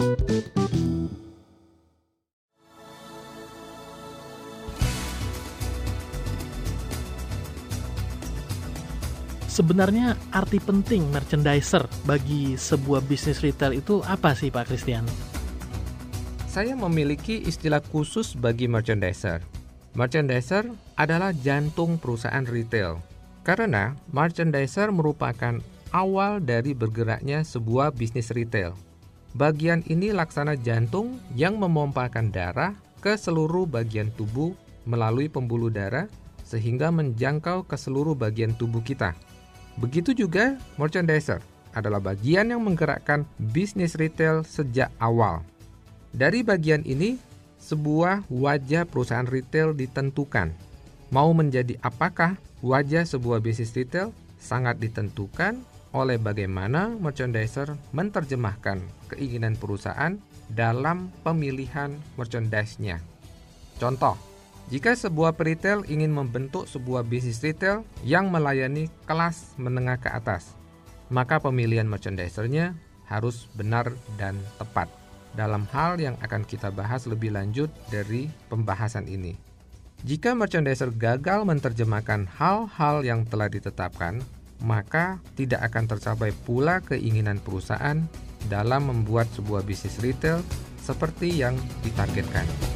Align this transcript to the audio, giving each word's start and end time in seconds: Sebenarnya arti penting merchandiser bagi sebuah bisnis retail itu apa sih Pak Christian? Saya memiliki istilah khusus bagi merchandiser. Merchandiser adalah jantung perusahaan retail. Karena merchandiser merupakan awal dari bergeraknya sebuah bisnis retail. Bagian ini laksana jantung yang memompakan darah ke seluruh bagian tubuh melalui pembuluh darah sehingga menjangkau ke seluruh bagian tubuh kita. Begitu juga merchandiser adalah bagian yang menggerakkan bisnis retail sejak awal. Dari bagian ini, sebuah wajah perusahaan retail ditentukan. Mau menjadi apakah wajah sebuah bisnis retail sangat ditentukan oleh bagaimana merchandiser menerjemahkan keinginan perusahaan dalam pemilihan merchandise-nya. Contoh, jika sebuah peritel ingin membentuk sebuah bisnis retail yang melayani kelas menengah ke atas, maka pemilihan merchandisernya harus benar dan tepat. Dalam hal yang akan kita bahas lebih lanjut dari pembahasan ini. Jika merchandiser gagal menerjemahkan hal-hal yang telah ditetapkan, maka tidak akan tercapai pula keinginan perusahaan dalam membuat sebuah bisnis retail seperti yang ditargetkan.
Sebenarnya 0.00 0.16
arti 10.32 10.56
penting 10.56 11.04
merchandiser 11.12 11.84
bagi 12.08 12.56
sebuah 12.56 13.04
bisnis 13.04 13.44
retail 13.44 13.76
itu 13.76 14.00
apa 14.08 14.32
sih 14.32 14.48
Pak 14.48 14.72
Christian? 14.72 15.04
Saya 16.48 16.72
memiliki 16.72 17.44
istilah 17.44 17.84
khusus 17.84 18.32
bagi 18.32 18.72
merchandiser. 18.72 19.44
Merchandiser 19.92 20.64
adalah 20.96 21.36
jantung 21.36 22.00
perusahaan 22.00 22.48
retail. 22.48 23.04
Karena 23.44 23.92
merchandiser 24.16 24.88
merupakan 24.96 25.60
awal 25.92 26.40
dari 26.40 26.72
bergeraknya 26.72 27.44
sebuah 27.44 27.92
bisnis 27.92 28.32
retail. 28.32 28.72
Bagian 29.30 29.86
ini 29.86 30.10
laksana 30.10 30.58
jantung 30.58 31.22
yang 31.38 31.54
memompakan 31.54 32.34
darah 32.34 32.74
ke 32.98 33.14
seluruh 33.14 33.62
bagian 33.62 34.10
tubuh 34.18 34.58
melalui 34.82 35.30
pembuluh 35.30 35.70
darah 35.70 36.10
sehingga 36.42 36.90
menjangkau 36.90 37.62
ke 37.62 37.78
seluruh 37.78 38.18
bagian 38.18 38.50
tubuh 38.58 38.82
kita. 38.82 39.14
Begitu 39.78 40.26
juga 40.26 40.58
merchandiser 40.74 41.38
adalah 41.70 42.02
bagian 42.02 42.50
yang 42.50 42.66
menggerakkan 42.66 43.22
bisnis 43.38 43.94
retail 43.94 44.42
sejak 44.42 44.90
awal. 44.98 45.46
Dari 46.10 46.42
bagian 46.42 46.82
ini, 46.82 47.14
sebuah 47.62 48.26
wajah 48.26 48.82
perusahaan 48.82 49.30
retail 49.30 49.78
ditentukan. 49.78 50.50
Mau 51.14 51.30
menjadi 51.30 51.78
apakah 51.86 52.34
wajah 52.66 53.06
sebuah 53.06 53.38
bisnis 53.38 53.70
retail 53.78 54.10
sangat 54.42 54.82
ditentukan 54.82 55.62
oleh 55.90 56.18
bagaimana 56.18 56.94
merchandiser 56.94 57.74
menerjemahkan 57.90 58.78
keinginan 59.10 59.58
perusahaan 59.58 60.18
dalam 60.50 61.10
pemilihan 61.22 61.94
merchandise-nya. 62.14 63.02
Contoh, 63.78 64.14
jika 64.70 64.94
sebuah 64.94 65.34
peritel 65.34 65.82
ingin 65.90 66.14
membentuk 66.14 66.70
sebuah 66.70 67.02
bisnis 67.02 67.42
retail 67.42 67.82
yang 68.06 68.30
melayani 68.30 68.86
kelas 69.02 69.58
menengah 69.58 69.98
ke 69.98 70.06
atas, 70.06 70.54
maka 71.10 71.42
pemilihan 71.42 71.90
merchandisernya 71.90 72.78
harus 73.10 73.50
benar 73.58 73.90
dan 74.14 74.38
tepat. 74.62 74.86
Dalam 75.34 75.66
hal 75.74 75.98
yang 75.98 76.14
akan 76.22 76.46
kita 76.46 76.70
bahas 76.70 77.06
lebih 77.06 77.34
lanjut 77.34 77.70
dari 77.90 78.30
pembahasan 78.50 79.06
ini. 79.10 79.34
Jika 80.06 80.32
merchandiser 80.38 80.90
gagal 80.94 81.42
menerjemahkan 81.44 82.30
hal-hal 82.38 83.02
yang 83.02 83.26
telah 83.26 83.50
ditetapkan, 83.50 84.22
maka 84.60 85.18
tidak 85.36 85.64
akan 85.72 85.84
tercapai 85.88 86.30
pula 86.32 86.84
keinginan 86.84 87.40
perusahaan 87.40 88.04
dalam 88.48 88.88
membuat 88.88 89.28
sebuah 89.36 89.64
bisnis 89.64 90.00
retail 90.00 90.40
seperti 90.80 91.40
yang 91.40 91.56
ditargetkan. 91.84 92.69